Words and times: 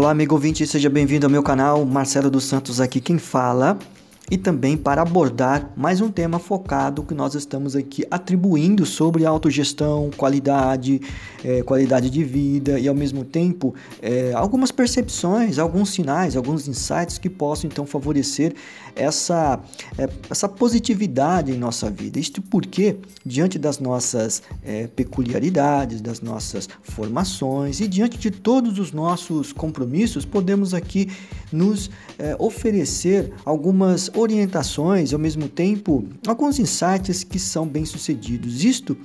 Olá, 0.00 0.12
amigo 0.12 0.34
ouvinte, 0.34 0.66
seja 0.66 0.88
bem-vindo 0.88 1.26
ao 1.26 1.30
meu 1.30 1.42
canal. 1.42 1.84
Marcelo 1.84 2.30
dos 2.30 2.44
Santos 2.44 2.80
aqui 2.80 3.02
quem 3.02 3.18
fala 3.18 3.78
e 4.30 4.38
também 4.38 4.76
para 4.76 5.02
abordar 5.02 5.72
mais 5.76 6.00
um 6.00 6.08
tema 6.08 6.38
focado 6.38 7.02
que 7.02 7.12
nós 7.12 7.34
estamos 7.34 7.74
aqui 7.74 8.06
atribuindo 8.10 8.86
sobre 8.86 9.26
autogestão, 9.26 10.08
qualidade, 10.16 11.00
é, 11.44 11.62
qualidade 11.62 12.08
de 12.08 12.22
vida 12.22 12.78
e 12.78 12.86
ao 12.86 12.94
mesmo 12.94 13.24
tempo 13.24 13.74
é, 14.00 14.32
algumas 14.32 14.70
percepções, 14.70 15.58
alguns 15.58 15.90
sinais, 15.90 16.36
alguns 16.36 16.68
insights 16.68 17.18
que 17.18 17.28
possam 17.28 17.68
então 17.68 17.84
favorecer 17.84 18.54
essa, 18.94 19.58
é, 19.98 20.08
essa 20.30 20.48
positividade 20.48 21.50
em 21.50 21.58
nossa 21.58 21.90
vida. 21.90 22.20
Isto 22.20 22.40
porque, 22.40 22.96
diante 23.26 23.58
das 23.58 23.80
nossas 23.80 24.42
peculiaridades, 24.94 26.00
das 26.00 26.20
nossas 26.20 26.68
formações 26.82 27.80
e 27.80 27.88
diante 27.88 28.18
de 28.18 28.30
todos 28.30 28.78
os 28.78 28.92
nossos 28.92 29.52
compromissos, 29.52 30.24
podemos 30.24 30.72
aqui 30.72 31.10
nos 31.52 31.90
oferecer 32.38 33.32
algumas 33.44 34.10
orientações, 34.14 35.12
ao 35.12 35.18
mesmo 35.18 35.48
tempo, 35.48 36.04
alguns 36.26 36.58
insights 36.58 37.24
que 37.24 37.38
são 37.38 37.66
bem-sucedidos. 37.66 38.64
Isto 38.64 38.96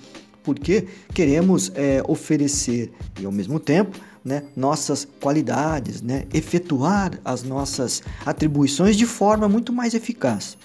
porque 0.46 0.88
queremos 1.14 1.72
é, 1.74 2.04
oferecer 2.08 2.92
e, 3.20 3.26
ao 3.26 3.32
mesmo 3.32 3.60
tempo, 3.60 4.00
né, 4.24 4.44
nossas 4.56 5.08
qualidades, 5.20 6.02
né, 6.02 6.26
efetuar 6.34 7.20
as 7.26 7.44
nossas 7.44 8.04
atribuições 8.26 8.96
de 8.96 9.06
forma 9.06 9.50
muito 9.50 9.74
mais 9.74 9.94
eficaz. 9.94 10.56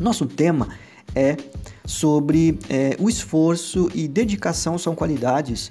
Nosso 0.00 0.26
tema 0.26 0.68
é 1.14 1.36
sobre 1.84 2.58
é, 2.68 2.96
o 2.98 3.08
esforço 3.08 3.90
e 3.94 4.08
dedicação 4.08 4.78
são 4.78 4.94
qualidades 4.94 5.70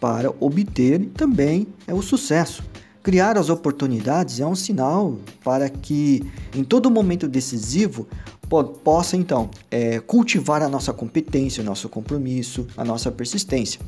para 0.00 0.30
obter 0.40 1.08
também 1.14 1.68
é, 1.86 1.94
o 1.94 2.02
sucesso. 2.02 2.62
Criar 3.02 3.36
as 3.36 3.50
oportunidades 3.50 4.38
é 4.38 4.46
um 4.46 4.54
sinal 4.54 5.18
para 5.42 5.68
que, 5.68 6.22
em 6.54 6.62
todo 6.62 6.88
momento 6.88 7.26
decisivo, 7.26 8.06
possa 8.84 9.16
então 9.16 9.50
é, 9.70 9.98
cultivar 9.98 10.62
a 10.62 10.68
nossa 10.68 10.92
competência, 10.92 11.62
o 11.62 11.66
nosso 11.66 11.88
compromisso, 11.88 12.66
a 12.76 12.84
nossa 12.84 13.10
persistência. 13.10 13.80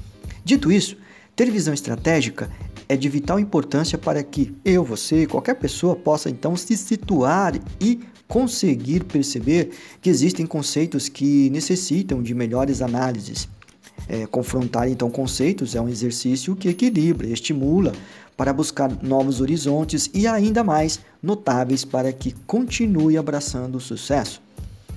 Dito 0.45 0.73
isso, 0.73 0.97
ter 1.37 1.49
visão 1.49 1.73
estratégica 1.73 2.51
é 2.89 2.97
de 2.97 3.09
vital 3.09 3.39
importância 3.39 3.97
para 3.97 4.23
que 4.23 4.53
eu, 4.65 4.83
você, 4.83 5.27
qualquer 5.27 5.55
pessoa 5.55 5.95
possa 5.95 6.29
então 6.29 6.57
se 6.57 6.77
situar 6.77 7.55
e 7.81 8.01
conseguir 8.27 9.05
perceber 9.05 9.71
que 10.01 10.11
existem 10.11 10.45
conceitos 10.45 11.09
que 11.09 11.49
necessitam 11.51 12.21
de 12.21 12.35
melhores 12.35 12.83
análises. 12.83 13.49
É, 14.09 14.27
confrontar 14.27 14.89
então 14.89 15.11
conceitos 15.11 15.75
é 15.75 15.81
um 15.81 15.89
exercício 15.89 16.55
que 16.55 16.69
equilibra, 16.69 17.27
estimula 17.27 17.93
para 18.37 18.53
buscar 18.53 18.91
novos 19.03 19.41
horizontes 19.41 20.11
e 20.13 20.27
ainda 20.27 20.63
mais 20.63 21.01
notáveis 21.23 21.85
para 21.85 22.13
que 22.13 22.33
continue 22.47 23.17
abraçando 23.17 23.77
o 23.77 23.81
sucesso. 23.81 24.43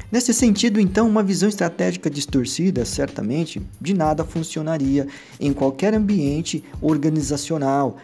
Nesse 0.09 0.33
sentido, 0.33 0.79
então, 0.79 1.07
uma 1.07 1.21
visão 1.21 1.49
estratégica 1.49 2.09
distorcida 2.09 2.85
certamente 2.85 3.61
de 3.79 3.93
nada 3.93 4.23
funcionaria 4.23 5.05
em 5.37 5.51
qualquer 5.51 5.93
ambiente 5.93 6.63
organizacional 6.81 7.97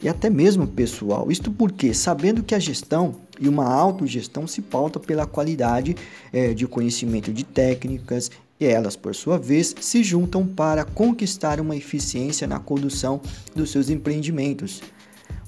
e 0.00 0.08
até 0.08 0.30
mesmo 0.30 0.68
pessoal. 0.68 1.30
Isto 1.32 1.50
porque, 1.50 1.92
sabendo 1.92 2.44
que 2.44 2.54
a 2.54 2.60
gestão 2.60 3.16
e 3.40 3.48
uma 3.48 3.68
autogestão 3.68 4.46
se 4.46 4.62
pauta 4.62 5.00
pela 5.00 5.26
qualidade 5.26 5.96
é, 6.32 6.54
de 6.54 6.64
conhecimento 6.66 7.32
de 7.32 7.44
técnicas 7.44 8.30
e 8.60 8.66
elas, 8.66 8.96
por 8.96 9.14
sua 9.14 9.38
vez, 9.38 9.74
se 9.80 10.02
juntam 10.02 10.46
para 10.46 10.84
conquistar 10.84 11.60
uma 11.60 11.76
eficiência 11.76 12.46
na 12.46 12.58
condução 12.58 13.20
dos 13.54 13.70
seus 13.70 13.88
empreendimentos. 13.88 14.82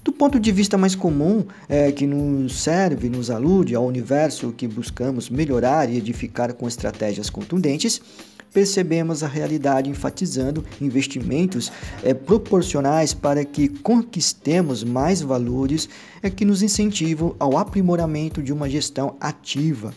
Do 0.02 0.12
ponto 0.12 0.40
de 0.40 0.50
vista 0.50 0.78
mais 0.78 0.94
comum, 0.94 1.44
é, 1.68 1.92
que 1.92 2.06
nos 2.06 2.62
serve, 2.62 3.10
nos 3.10 3.30
alude 3.30 3.74
ao 3.74 3.86
universo 3.86 4.52
que 4.52 4.66
buscamos 4.66 5.28
melhorar 5.28 5.90
e 5.90 5.96
edificar 5.96 6.54
com 6.54 6.66
estratégias 6.66 7.28
contundentes, 7.28 8.00
percebemos 8.52 9.22
a 9.22 9.28
realidade 9.28 9.90
enfatizando 9.90 10.64
investimentos 10.80 11.70
é, 12.02 12.14
proporcionais 12.14 13.12
para 13.12 13.44
que 13.44 13.68
conquistemos 13.68 14.82
mais 14.82 15.20
valores 15.20 15.88
é, 16.22 16.30
que 16.30 16.44
nos 16.44 16.62
incentivam 16.62 17.36
ao 17.38 17.58
aprimoramento 17.58 18.42
de 18.42 18.52
uma 18.52 18.68
gestão 18.68 19.16
ativa. 19.20 19.92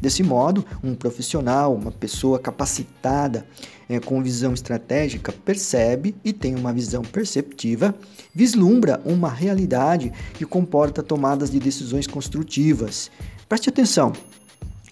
Desse 0.00 0.22
modo, 0.22 0.64
um 0.82 0.94
profissional, 0.94 1.74
uma 1.74 1.90
pessoa 1.90 2.38
capacitada 2.38 3.46
é, 3.88 4.00
com 4.00 4.22
visão 4.22 4.54
estratégica, 4.54 5.32
percebe 5.32 6.14
e 6.24 6.32
tem 6.32 6.54
uma 6.54 6.72
visão 6.72 7.02
perceptiva, 7.02 7.94
vislumbra 8.34 9.00
uma 9.04 9.28
realidade 9.28 10.12
que 10.34 10.46
comporta 10.46 11.02
tomadas 11.02 11.50
de 11.50 11.58
decisões 11.58 12.06
construtivas. 12.06 13.10
Preste 13.48 13.68
atenção, 13.68 14.12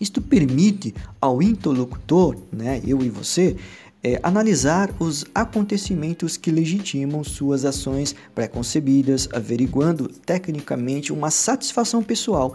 isto 0.00 0.20
permite 0.20 0.94
ao 1.20 1.42
interlocutor, 1.42 2.36
né, 2.52 2.82
eu 2.86 3.00
e 3.02 3.08
você, 3.08 3.56
é, 4.02 4.20
analisar 4.22 4.90
os 4.98 5.24
acontecimentos 5.34 6.36
que 6.36 6.50
legitimam 6.50 7.24
suas 7.24 7.64
ações 7.64 8.14
pré-concebidas, 8.34 9.28
averiguando 9.32 10.08
tecnicamente 10.08 11.12
uma 11.12 11.30
satisfação 11.30 12.02
pessoal, 12.02 12.54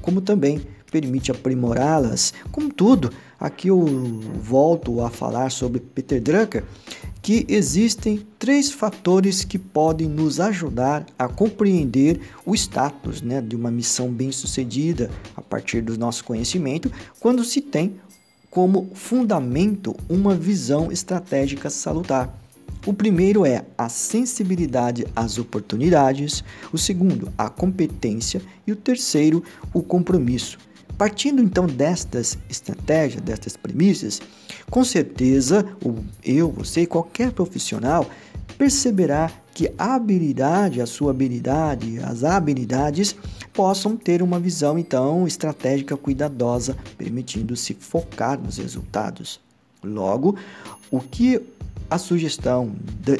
como 0.00 0.20
também 0.20 0.60
permite 0.94 1.32
aprimorá-las. 1.32 2.32
Contudo, 2.52 3.10
aqui 3.40 3.66
eu 3.66 3.84
volto 4.40 5.00
a 5.00 5.10
falar 5.10 5.50
sobre 5.50 5.80
Peter 5.80 6.22
Drucker, 6.22 6.62
que 7.20 7.44
existem 7.48 8.24
três 8.38 8.70
fatores 8.70 9.42
que 9.42 9.58
podem 9.58 10.06
nos 10.06 10.38
ajudar 10.38 11.04
a 11.18 11.26
compreender 11.26 12.20
o 12.46 12.54
status 12.54 13.20
né, 13.22 13.40
de 13.40 13.56
uma 13.56 13.72
missão 13.72 14.08
bem-sucedida 14.08 15.10
a 15.36 15.42
partir 15.42 15.80
do 15.80 15.98
nosso 15.98 16.22
conhecimento, 16.22 16.92
quando 17.18 17.42
se 17.42 17.60
tem 17.60 17.96
como 18.48 18.92
fundamento 18.94 19.96
uma 20.08 20.36
visão 20.36 20.92
estratégica 20.92 21.70
salutar. 21.70 22.32
O 22.86 22.92
primeiro 22.92 23.44
é 23.44 23.64
a 23.76 23.88
sensibilidade 23.88 25.06
às 25.16 25.38
oportunidades, 25.38 26.44
o 26.72 26.78
segundo, 26.78 27.32
a 27.36 27.48
competência 27.48 28.40
e 28.64 28.70
o 28.70 28.76
terceiro, 28.76 29.42
o 29.72 29.82
compromisso. 29.82 30.58
Partindo 30.96 31.42
então 31.42 31.66
destas 31.66 32.38
estratégias, 32.48 33.20
destas 33.20 33.56
premissas, 33.56 34.20
com 34.70 34.84
certeza 34.84 35.66
eu, 36.24 36.50
você 36.50 36.82
e 36.82 36.86
qualquer 36.86 37.32
profissional 37.32 38.08
perceberá 38.56 39.30
que 39.52 39.72
a 39.78 39.94
habilidade, 39.94 40.80
a 40.80 40.86
sua 40.86 41.10
habilidade, 41.10 41.98
as 42.00 42.24
habilidades 42.24 43.14
possam 43.52 43.96
ter 43.96 44.22
uma 44.22 44.38
visão 44.38 44.78
então 44.78 45.26
estratégica 45.26 45.96
cuidadosa, 45.96 46.76
permitindo-se 46.98 47.74
focar 47.74 48.40
nos 48.40 48.58
resultados. 48.58 49.40
Logo, 49.82 50.36
o 50.90 51.00
que 51.00 51.40
a 51.88 51.98
sugestão 51.98 52.74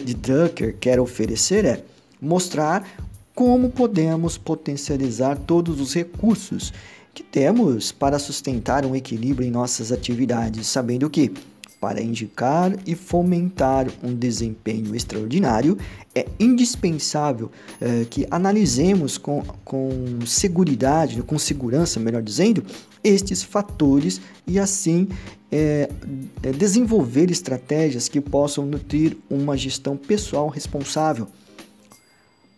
de 0.05 0.15
Drucker 0.15 0.77
quer 0.79 0.99
oferecer 0.99 1.65
é 1.65 1.85
mostrar 2.21 2.85
como 3.35 3.69
podemos 3.69 4.39
potencializar 4.39 5.37
todos 5.37 5.81
os 5.81 5.93
recursos 5.93 6.73
que 7.13 7.23
temos 7.23 7.91
para 7.93 8.19
sustentar 8.19 8.87
um 8.87 8.95
equilíbrio 8.95 9.47
em 9.47 9.51
nossas 9.51 9.91
atividades, 9.91 10.67
sabendo 10.67 11.11
que, 11.11 11.33
para 11.81 12.01
indicar 12.01 12.75
e 12.87 12.95
fomentar 12.95 13.87
um 14.03 14.15
desempenho 14.15 14.95
extraordinário, 14.95 15.77
é 16.15 16.27
indispensável 16.41 17.51
é, 17.81 18.05
que 18.09 18.27
analisemos 18.31 19.19
com, 19.19 19.43
com 19.65 19.91
segurança, 20.27 21.23
com 21.23 21.39
segurança, 21.39 22.01
melhor 22.01 22.23
dizendo, 22.23 22.65
estes 23.03 23.43
fatores 23.43 24.21
e 24.47 24.59
assim 24.59 25.09
é, 25.53 25.89
desenvolver 26.57 27.31
estratégias 27.31 28.09
que 28.09 28.21
possam 28.21 28.65
nutrir 28.65 29.17
uma 29.29 29.57
gestão 29.57 29.97
pessoal 29.97 30.49
responsável 30.49 31.29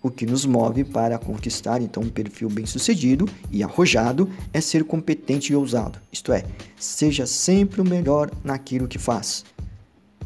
o 0.06 0.10
que 0.10 0.24
nos 0.24 0.46
move 0.46 0.84
para 0.84 1.18
conquistar 1.18 1.82
então 1.82 2.02
um 2.02 2.08
perfil 2.08 2.48
bem-sucedido 2.48 3.28
e 3.50 3.62
arrojado 3.62 4.30
é 4.52 4.60
ser 4.60 4.84
competente 4.84 5.52
e 5.52 5.56
ousado, 5.56 5.98
isto 6.12 6.32
é, 6.32 6.44
seja 6.76 7.26
sempre 7.26 7.80
o 7.80 7.84
melhor 7.84 8.30
naquilo 8.44 8.88
que 8.88 8.98
faz. 8.98 9.44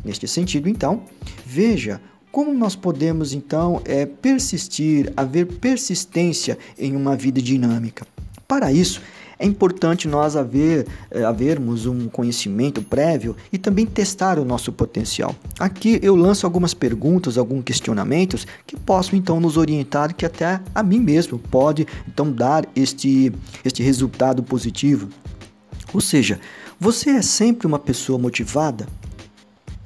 Neste 0.04 0.26
sentido, 0.26 0.68
então, 0.68 1.02
veja 1.44 2.00
como 2.32 2.54
nós 2.54 2.76
podemos 2.76 3.32
então 3.32 3.82
é, 3.84 4.06
persistir, 4.06 5.12
haver 5.16 5.46
persistência 5.46 6.56
em 6.78 6.94
uma 6.94 7.16
vida 7.16 7.42
dinâmica. 7.42 8.06
Para 8.46 8.72
isso, 8.72 9.02
é 9.40 9.46
importante 9.46 10.06
nós 10.06 10.36
haver, 10.36 10.86
é, 11.10 11.24
havermos 11.24 11.86
um 11.86 12.08
conhecimento 12.08 12.82
prévio 12.82 13.34
e 13.50 13.56
também 13.56 13.86
testar 13.86 14.38
o 14.38 14.44
nosso 14.44 14.70
potencial. 14.70 15.34
Aqui 15.58 15.98
eu 16.02 16.14
lanço 16.14 16.44
algumas 16.44 16.74
perguntas, 16.74 17.38
alguns 17.38 17.64
questionamentos 17.64 18.46
que 18.66 18.76
possam 18.76 19.18
então 19.18 19.40
nos 19.40 19.56
orientar 19.56 20.14
que 20.14 20.26
até 20.26 20.60
a 20.74 20.82
mim 20.82 21.00
mesmo 21.00 21.38
pode 21.38 21.86
então 22.06 22.30
dar 22.30 22.66
este, 22.76 23.32
este 23.64 23.82
resultado 23.82 24.42
positivo. 24.42 25.08
Ou 25.94 26.02
seja, 26.02 26.38
você 26.78 27.10
é 27.10 27.22
sempre 27.22 27.66
uma 27.66 27.78
pessoa 27.78 28.18
motivada? 28.18 28.86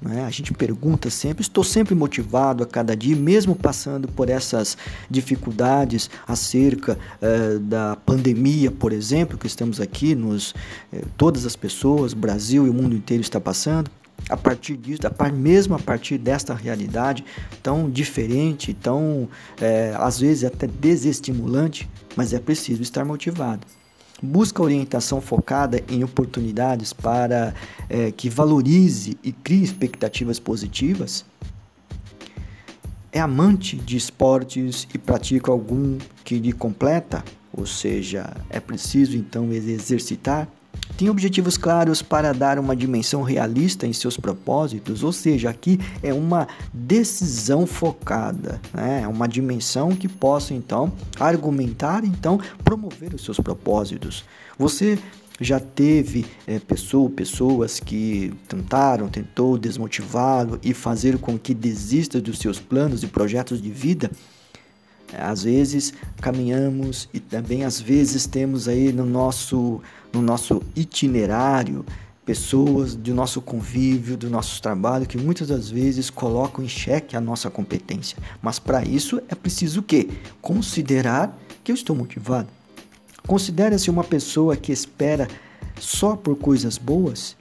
Né? 0.05 0.23
A 0.25 0.31
gente 0.31 0.53
pergunta 0.53 1.09
sempre, 1.09 1.41
estou 1.41 1.65
sempre 1.65 1.95
motivado 1.95 2.63
a 2.63 2.67
cada 2.67 2.95
dia, 2.95 3.17
mesmo 3.17 3.57
passando 3.57 4.07
por 4.07 4.29
essas 4.29 4.77
dificuldades 5.11 6.11
acerca 6.29 6.99
eh, 7.23 7.59
da 7.59 7.97
pandemia, 7.97 8.71
por 8.71 8.93
exemplo, 8.93 9.39
que 9.39 9.47
estamos 9.47 9.81
aqui, 9.81 10.15
nos, 10.15 10.55
eh, 10.93 11.03
todas 11.17 11.47
as 11.47 11.57
pessoas, 11.57 12.13
Brasil 12.13 12.67
e 12.67 12.71
o 12.71 12.75
mundo 12.75 12.95
inteiro 12.95 13.23
está 13.23 13.41
passando. 13.41 13.91
A 14.29 14.37
partir 14.37 14.77
disso, 14.77 15.01
mesmo 15.35 15.75
a 15.75 15.79
partir 15.79 16.19
desta 16.19 16.55
realidade 16.55 17.25
tão 17.63 17.91
diferente, 17.91 18.73
tão 18.75 19.29
eh, 19.61 19.95
às 19.99 20.21
vezes 20.21 20.45
até 20.45 20.67
desestimulante, 20.67 21.89
mas 22.15 22.33
é 22.33 22.39
preciso 22.39 22.83
estar 22.83 23.05
motivado 23.05 23.67
busca 24.25 24.63
orientação 24.63 25.21
focada 25.21 25.83
em 25.89 26.03
oportunidades 26.03 26.93
para 26.93 27.55
é, 27.89 28.11
que 28.11 28.29
valorize 28.29 29.17
e 29.23 29.31
crie 29.33 29.63
expectativas 29.63 30.39
positivas, 30.39 31.25
é 33.13 33.21
amante 33.21 33.77
de 33.77 33.97
esportes 33.97 34.89
e 34.93 34.99
pratica 34.99 35.53
algum 35.53 35.99
que 36.25 36.37
lhe 36.39 36.53
completa, 36.53 37.23
ou 37.53 37.65
seja, 37.65 38.35
é 38.51 38.59
preciso 38.59 39.17
então 39.17 39.53
exercitar 39.53 40.49
tem 40.97 41.11
objetivos 41.11 41.57
claros 41.57 42.03
para 42.03 42.33
dar 42.33 42.59
uma 42.59 42.77
dimensão 42.77 43.23
realista 43.23 43.87
em 43.87 43.93
seus 43.93 44.17
propósitos, 44.17 45.03
ou 45.03 45.13
seja, 45.13 45.51
aqui 45.51 45.79
é 46.03 46.13
uma 46.13 46.47
decisão 46.73 47.67
focada, 47.67 48.61
né? 48.73 49.03
é 49.03 49.09
uma 49.09 49.27
dimensão 49.27 49.91
que 49.91 50.09
possa 50.09 50.55
então 50.55 50.93
argumentar, 51.19 52.05
então 52.05 52.39
promover 52.63 53.15
os 53.15 53.25
seus 53.25 53.39
propósitos. 53.41 54.25
Você 54.59 54.99
já 55.41 55.59
teve 55.59 56.25
é, 56.47 56.59
pessoa, 56.59 57.11
pessoas 57.11 57.81
que 57.81 58.33
tentaram, 58.49 59.09
tentou 59.09 59.59
desmotivá-lo 59.59 60.61
e 60.63 60.73
fazer 60.73 61.19
com 61.19 61.39
que 61.39 61.53
desista 61.53 62.21
dos 62.21 62.39
seus 62.39 62.61
planos 62.61 63.03
e 63.03 63.09
projetos 63.09 63.61
de 63.61 63.71
vida? 63.71 64.11
Às 65.19 65.45
vezes 65.45 65.93
caminhamos 66.21 67.09
e 67.13 67.21
também 67.21 67.65
às 67.65 67.81
vezes 67.81 68.27
temos 68.27 68.69
aí 68.69 68.93
no 68.93 69.05
nosso, 69.05 69.81
no 70.13 70.21
nosso 70.23 70.63
itinerário 70.75 71.85
pessoas 72.25 72.95
do 72.95 73.15
nosso 73.15 73.43
convívio, 73.43 74.17
do 74.17 74.31
nosso 74.31 74.61
trabalho 74.63 75.07
que 75.07 75.19
muitas 75.19 75.49
das 75.49 75.69
vezes 75.69 76.09
colocam 76.09 76.65
em 76.65 76.69
xeque 76.69 77.17
a 77.17 77.21
nossa 77.21 77.51
competência. 77.51 78.17
Mas 78.41 78.59
para 78.59 78.83
isso 78.83 79.21
é 79.29 79.35
preciso 79.35 79.81
o 79.81 79.83
quê? 79.83 80.09
Considerar 80.41 81.39
que 81.63 81.71
eu 81.71 81.75
estou 81.75 81.95
motivado. 81.95 82.49
Considere-se 83.27 83.91
uma 83.91 84.05
pessoa 84.05 84.57
que 84.57 84.73
espera 84.73 85.29
só 85.79 86.17
por 86.17 86.37
coisas 86.37 86.79
boas 86.79 87.37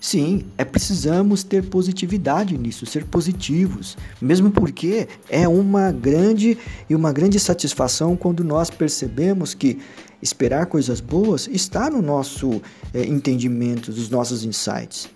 Sim, 0.00 0.44
é 0.56 0.64
precisamos 0.64 1.42
ter 1.42 1.64
positividade 1.68 2.56
nisso, 2.56 2.86
ser 2.86 3.04
positivos, 3.04 3.96
mesmo 4.20 4.50
porque 4.50 5.08
é 5.28 5.48
uma 5.48 5.90
grande 5.90 6.56
e 6.88 6.94
uma 6.94 7.12
grande 7.12 7.40
satisfação 7.40 8.16
quando 8.16 8.44
nós 8.44 8.70
percebemos 8.70 9.54
que 9.54 9.78
esperar 10.22 10.66
coisas 10.66 11.00
boas 11.00 11.48
está 11.48 11.90
no 11.90 12.00
nosso 12.00 12.62
é, 12.94 13.04
entendimento, 13.04 13.92
dos 13.92 14.08
nossos 14.08 14.44
insights. 14.44 15.08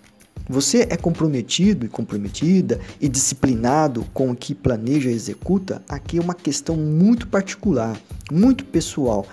Você 0.49 0.87
é 0.89 0.97
comprometido 0.97 1.85
e 1.85 1.89
comprometida 1.89 2.79
e 2.99 3.07
disciplinado 3.07 4.05
com 4.13 4.29
o 4.29 4.35
que 4.35 4.53
planeja 4.53 5.09
e 5.09 5.13
executa? 5.13 5.81
Aqui 5.87 6.17
é 6.17 6.21
uma 6.21 6.33
questão 6.33 6.75
muito 6.75 7.27
particular, 7.27 7.97
muito 8.29 8.65
pessoal 8.65 9.25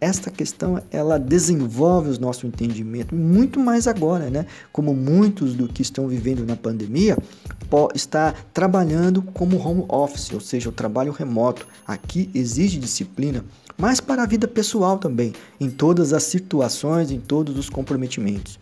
esta 0.00 0.30
questão 0.30 0.82
ela 0.90 1.18
desenvolve 1.18 2.10
o 2.10 2.20
nosso 2.20 2.46
entendimento 2.46 3.14
muito 3.14 3.60
mais 3.60 3.86
agora, 3.86 4.30
né? 4.30 4.46
Como 4.72 4.94
muitos 4.94 5.54
do 5.54 5.68
que 5.68 5.82
estão 5.82 6.08
vivendo 6.08 6.46
na 6.46 6.56
pandemia 6.56 7.18
está 7.94 8.34
trabalhando 8.52 9.22
como 9.22 9.56
home 9.58 9.84
office, 9.88 10.32
ou 10.32 10.40
seja, 10.40 10.70
o 10.70 10.72
trabalho 10.72 11.12
remoto. 11.12 11.66
Aqui 11.86 12.30
exige 12.34 12.78
disciplina, 12.78 13.44
mas 13.76 14.00
para 14.00 14.22
a 14.22 14.26
vida 14.26 14.48
pessoal 14.48 14.98
também, 14.98 15.32
em 15.60 15.70
todas 15.70 16.12
as 16.12 16.22
situações, 16.24 17.10
em 17.10 17.20
todos 17.20 17.58
os 17.58 17.68
comprometimentos. 17.68 18.58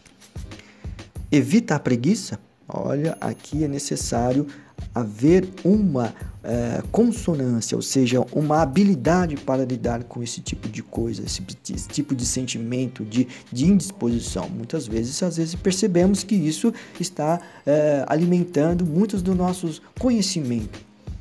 Evita 1.31 1.77
a 1.77 1.79
preguiça. 1.79 2.39
Olha, 2.69 3.17
aqui 3.21 3.65
é 3.65 3.69
necessário 3.69 4.47
haver 4.95 5.49
uma 5.65 6.13
é, 6.43 6.83
consonância, 6.91 7.77
ou 7.77 7.83
seja, 7.83 8.25
uma 8.33 8.63
habilidade 8.63 9.37
para 9.37 9.65
lidar 9.65 10.05
com 10.05 10.23
esse 10.23 10.41
tipo 10.41 10.69
de 10.69 10.83
coisa, 10.83 11.23
esse, 11.23 11.43
esse, 11.75 11.89
tipo 11.89 12.15
de 12.15 12.25
sentimento 12.25 13.05
de, 13.05 13.27
de 13.53 13.67
indisposição. 13.67 14.49
Muitas 14.49 14.87
vezes, 14.87 15.23
às 15.23 15.37
vezes 15.37 15.55
percebemos 15.55 16.23
que 16.23 16.35
isso 16.35 16.73
está 17.01 17.41
é, 17.67 18.05
alimentando 18.07 18.87
muitos 18.87 19.23
dos 19.23 19.37
nossos 19.37 19.83
conhecimentos, 19.99 20.81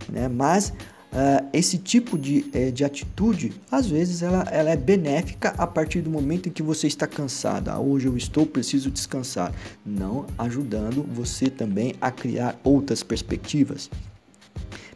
né? 0.10 0.28
Mas 0.28 0.74
Uh, 1.08 1.48
esse 1.54 1.78
tipo 1.78 2.18
de, 2.18 2.50
eh, 2.54 2.70
de 2.70 2.84
atitude, 2.84 3.54
às 3.72 3.88
vezes, 3.88 4.22
ela, 4.22 4.46
ela 4.52 4.70
é 4.70 4.76
benéfica 4.76 5.56
a 5.58 5.66
partir 5.66 6.02
do 6.02 6.10
momento 6.10 6.50
em 6.50 6.52
que 6.52 6.62
você 6.62 6.86
está 6.86 7.08
cansado. 7.08 7.70
Ah, 7.70 7.80
hoje 7.80 8.08
eu 8.08 8.18
estou, 8.18 8.46
preciso 8.46 8.92
descansar. 8.92 9.54
Não 9.86 10.28
ajudando 10.38 11.04
você 11.04 11.50
também 11.50 11.96
a 12.02 12.12
criar 12.12 12.60
outras 12.62 13.04
perspectivas. 13.04 13.90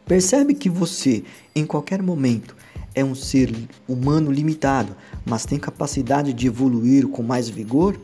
Percebe 0.06 0.53
que 0.53 0.69
você, 0.69 1.24
em 1.56 1.65
qualquer 1.65 2.01
momento, 2.01 2.56
é 2.94 3.03
um 3.03 3.15
ser 3.15 3.53
humano 3.88 4.31
limitado, 4.31 4.95
mas 5.25 5.45
tem 5.45 5.57
capacidade 5.57 6.33
de 6.33 6.48
evoluir 6.48 7.07
com 7.07 7.24
mais 7.24 7.50
vigor? 7.50 8.00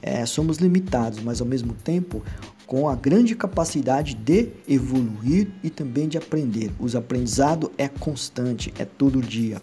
É, 0.00 0.24
somos 0.26 0.58
limitados, 0.58 1.22
mas 1.22 1.40
ao 1.40 1.46
mesmo 1.46 1.72
tempo 1.72 2.22
com 2.66 2.88
a 2.88 2.94
grande 2.94 3.34
capacidade 3.34 4.14
de 4.14 4.48
evoluir 4.66 5.48
e 5.62 5.68
também 5.68 6.08
de 6.08 6.16
aprender. 6.16 6.70
O 6.80 6.96
aprendizado 6.96 7.70
é 7.76 7.86
constante, 7.86 8.72
é 8.78 8.84
todo 8.84 9.20
dia. 9.20 9.60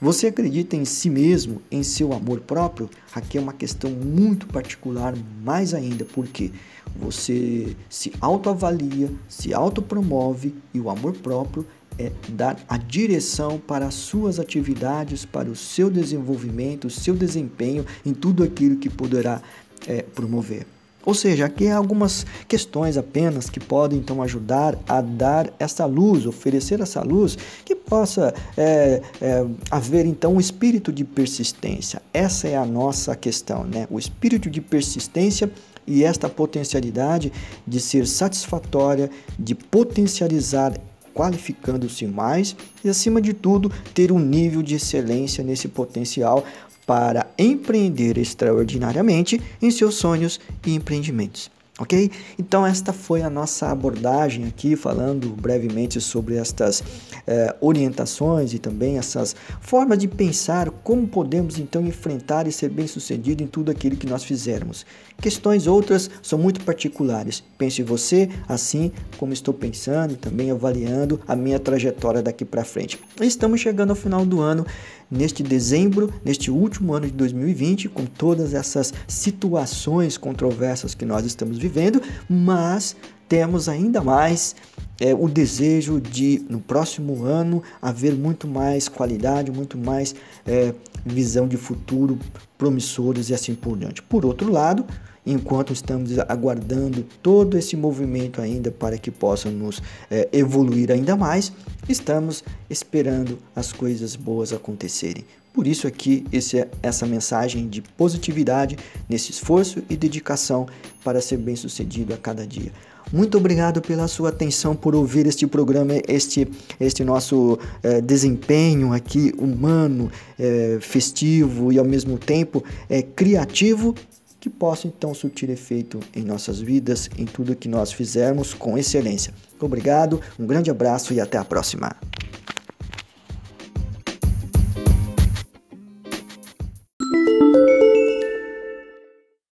Você 0.00 0.28
acredita 0.28 0.76
em 0.76 0.86
si 0.86 1.10
mesmo, 1.10 1.60
em 1.70 1.82
seu 1.82 2.14
amor 2.14 2.40
próprio? 2.40 2.88
Aqui 3.14 3.36
é 3.36 3.40
uma 3.40 3.52
questão 3.52 3.90
muito 3.90 4.46
particular, 4.46 5.14
mais 5.44 5.74
ainda, 5.74 6.06
porque 6.06 6.50
você 6.96 7.76
se 7.86 8.10
autoavalia, 8.18 9.12
se 9.28 9.52
autopromove 9.52 10.54
e 10.72 10.80
o 10.80 10.88
amor 10.88 11.12
próprio 11.12 11.66
é 11.98 12.10
dar 12.30 12.58
a 12.66 12.78
direção 12.78 13.58
para 13.58 13.88
as 13.88 13.94
suas 13.94 14.38
atividades, 14.40 15.26
para 15.26 15.50
o 15.50 15.56
seu 15.56 15.90
desenvolvimento, 15.90 16.86
o 16.86 16.90
seu 16.90 17.14
desempenho 17.14 17.84
em 18.04 18.14
tudo 18.14 18.42
aquilo 18.42 18.76
que 18.76 18.88
poderá 18.88 19.42
é, 19.86 20.00
promover. 20.00 20.66
Ou 21.04 21.14
seja, 21.14 21.46
aqui 21.46 21.68
há 21.68 21.76
algumas 21.76 22.26
questões 22.46 22.96
apenas 22.96 23.48
que 23.48 23.58
podem 23.58 23.98
então 23.98 24.22
ajudar 24.22 24.78
a 24.88 25.00
dar 25.00 25.50
essa 25.58 25.86
luz, 25.86 26.26
oferecer 26.26 26.80
essa 26.80 27.02
luz 27.02 27.38
que 27.64 27.74
possa 27.74 28.34
é, 28.56 29.02
é, 29.20 29.46
haver 29.70 30.04
então 30.04 30.34
um 30.34 30.40
espírito 30.40 30.92
de 30.92 31.04
persistência. 31.04 32.02
Essa 32.12 32.48
é 32.48 32.56
a 32.56 32.64
nossa 32.64 33.16
questão, 33.16 33.64
né? 33.64 33.86
O 33.90 33.98
espírito 33.98 34.50
de 34.50 34.60
persistência 34.60 35.50
e 35.86 36.04
esta 36.04 36.28
potencialidade 36.28 37.32
de 37.66 37.80
ser 37.80 38.06
satisfatória, 38.06 39.10
de 39.38 39.54
potencializar 39.54 40.74
qualificando-se 41.14 42.06
mais 42.06 42.54
e, 42.84 42.88
acima 42.88 43.20
de 43.20 43.32
tudo, 43.32 43.70
ter 43.92 44.12
um 44.12 44.18
nível 44.18 44.62
de 44.62 44.76
excelência 44.76 45.42
nesse 45.42 45.68
potencial 45.68 46.44
para 46.90 47.24
empreender 47.38 48.18
extraordinariamente 48.18 49.40
em 49.62 49.70
seus 49.70 49.94
sonhos 49.94 50.40
e 50.66 50.74
empreendimentos. 50.74 51.48
Ok? 51.78 52.10
Então, 52.36 52.66
esta 52.66 52.92
foi 52.92 53.22
a 53.22 53.30
nossa 53.30 53.68
abordagem 53.68 54.44
aqui, 54.44 54.74
falando 54.74 55.28
brevemente 55.30 56.00
sobre 56.00 56.34
estas 56.34 56.82
eh, 57.26 57.56
orientações 57.60 58.52
e 58.52 58.58
também 58.58 58.98
essas 58.98 59.34
formas 59.60 59.98
de 59.98 60.08
pensar 60.08 60.68
como 60.68 61.06
podemos 61.06 61.58
então 61.58 61.86
enfrentar 61.86 62.46
e 62.46 62.52
ser 62.52 62.68
bem-sucedido 62.68 63.42
em 63.42 63.46
tudo 63.46 63.70
aquilo 63.70 63.96
que 63.96 64.06
nós 64.06 64.24
fizermos. 64.24 64.84
Questões 65.22 65.66
outras 65.66 66.10
são 66.22 66.38
muito 66.38 66.60
particulares. 66.64 67.42
Pense 67.56 67.82
você 67.82 68.28
assim 68.48 68.92
como 69.16 69.32
estou 69.32 69.54
pensando 69.54 70.14
e 70.14 70.16
também 70.16 70.50
avaliando 70.50 71.20
a 71.26 71.36
minha 71.36 71.58
trajetória 71.58 72.20
daqui 72.20 72.44
para 72.44 72.64
frente. 72.64 73.00
Estamos 73.20 73.60
chegando 73.60 73.90
ao 73.90 73.96
final 73.96 74.26
do 74.26 74.40
ano 74.40 74.66
neste 75.10 75.42
dezembro, 75.42 76.12
neste 76.24 76.50
último 76.50 76.94
ano 76.94 77.06
de 77.06 77.12
2020, 77.12 77.88
com 77.88 78.04
todas 78.06 78.54
essas 78.54 78.94
situações 79.08 80.16
controversas 80.16 80.94
que 80.94 81.04
nós 81.04 81.24
estamos 81.24 81.58
vivendo, 81.58 82.00
mas 82.28 82.96
temos 83.28 83.68
ainda 83.68 84.00
mais 84.00 84.56
é, 85.00 85.14
o 85.14 85.28
desejo 85.28 86.00
de, 86.00 86.44
no 86.48 86.60
próximo 86.60 87.24
ano, 87.24 87.62
haver 87.80 88.14
muito 88.14 88.48
mais 88.48 88.88
qualidade, 88.88 89.50
muito 89.50 89.78
mais 89.78 90.14
é, 90.46 90.74
visão 91.06 91.46
de 91.46 91.56
futuro 91.56 92.18
promissoras 92.58 93.30
e 93.30 93.34
assim 93.34 93.54
por 93.54 93.78
diante. 93.78 94.02
Por 94.02 94.26
outro 94.26 94.50
lado, 94.52 94.84
enquanto 95.24 95.72
estamos 95.72 96.18
aguardando 96.18 97.04
todo 97.22 97.58
esse 97.58 97.76
movimento 97.76 98.40
ainda 98.40 98.70
para 98.70 98.98
que 98.98 99.10
possa 99.10 99.50
nos 99.50 99.82
é, 100.10 100.28
evoluir 100.32 100.90
ainda 100.90 101.16
mais, 101.16 101.52
estamos 101.88 102.42
esperando 102.68 103.38
as 103.54 103.72
coisas 103.72 104.16
boas 104.16 104.52
acontecerem. 104.52 105.24
Por 105.52 105.66
isso 105.66 105.86
aqui 105.86 106.24
esse, 106.32 106.58
é, 106.58 106.68
essa 106.82 107.06
mensagem 107.06 107.68
de 107.68 107.82
positividade 107.82 108.78
nesse 109.08 109.32
esforço 109.32 109.82
e 109.90 109.96
dedicação 109.96 110.66
para 111.04 111.20
ser 111.20 111.38
bem-sucedido 111.38 112.14
a 112.14 112.16
cada 112.16 112.46
dia. 112.46 112.72
Muito 113.12 113.36
obrigado 113.36 113.80
pela 113.80 114.06
sua 114.06 114.28
atenção, 114.28 114.76
por 114.76 114.94
ouvir 114.94 115.26
este 115.26 115.44
programa, 115.44 115.94
este, 116.06 116.48
este 116.78 117.02
nosso 117.02 117.58
é, 117.82 118.00
desempenho 118.00 118.92
aqui 118.92 119.34
humano, 119.36 120.10
é, 120.38 120.78
festivo 120.80 121.72
e 121.72 121.78
ao 121.78 121.84
mesmo 121.84 122.16
tempo 122.16 122.62
é, 122.88 123.02
criativo, 123.02 123.96
que 124.40 124.48
possa 124.48 124.86
então 124.86 125.12
surtir 125.12 125.50
efeito 125.50 126.00
em 126.16 126.22
nossas 126.22 126.58
vidas, 126.58 127.10
em 127.18 127.26
tudo 127.26 127.54
que 127.54 127.68
nós 127.68 127.92
fizermos 127.92 128.54
com 128.54 128.78
excelência. 128.78 129.34
Obrigado, 129.60 130.20
um 130.38 130.46
grande 130.46 130.70
abraço 130.70 131.12
e 131.12 131.20
até 131.20 131.36
a 131.36 131.44
próxima. 131.44 131.94